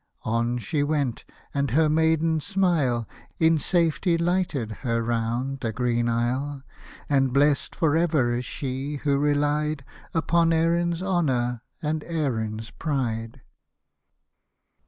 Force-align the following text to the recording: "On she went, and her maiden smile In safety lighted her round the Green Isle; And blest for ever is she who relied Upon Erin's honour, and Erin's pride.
"On 0.23 0.57
she 0.57 0.81
went, 0.81 1.25
and 1.53 1.69
her 1.69 1.87
maiden 1.87 2.39
smile 2.39 3.07
In 3.37 3.59
safety 3.59 4.17
lighted 4.17 4.71
her 4.81 5.03
round 5.03 5.59
the 5.59 5.71
Green 5.71 6.09
Isle; 6.09 6.63
And 7.07 7.31
blest 7.31 7.75
for 7.75 7.95
ever 7.95 8.31
is 8.33 8.43
she 8.43 8.95
who 8.95 9.19
relied 9.19 9.85
Upon 10.11 10.53
Erin's 10.53 11.03
honour, 11.03 11.61
and 11.83 12.03
Erin's 12.05 12.71
pride. 12.71 13.41